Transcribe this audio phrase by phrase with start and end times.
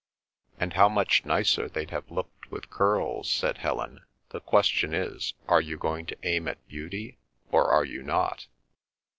[0.59, 4.01] "And how much nicer they'd have looked with curls!" said Helen.
[4.29, 7.19] "The question is, are you going to aim at beauty
[7.51, 8.47] or are you not?"